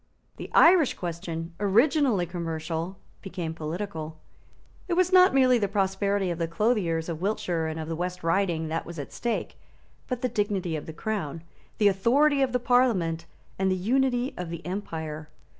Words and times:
The 0.37 0.49
Irish 0.55 0.95
question, 0.95 1.53
originally 1.59 2.25
commercial, 2.25 2.97
became 3.21 3.53
political. 3.53 4.17
It 4.87 4.93
was 4.95 5.13
not 5.13 5.31
merely 5.31 5.59
the 5.59 5.67
prosperity 5.67 6.31
of 6.31 6.39
the 6.39 6.47
clothiers 6.47 7.07
of 7.07 7.21
Wiltshire 7.21 7.67
and 7.67 7.79
of 7.79 7.87
the 7.87 7.95
West 7.95 8.23
Riding 8.23 8.67
that 8.69 8.83
was 8.87 8.97
at 8.97 9.13
stake; 9.13 9.59
but 10.07 10.23
the 10.23 10.27
dignity 10.27 10.75
of 10.75 10.87
the 10.87 10.91
Crown, 10.91 11.43
the 11.77 11.87
authority 11.87 12.41
of 12.41 12.51
the 12.51 12.59
Parliament, 12.59 13.27
and 13.59 13.69
the 13.69 13.75
unity 13.75 14.33
of 14.37 14.49
the 14.49 14.65
empire. 14.65 15.29